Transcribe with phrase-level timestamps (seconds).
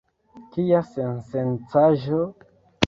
[0.55, 2.27] Kia sensencaĵo?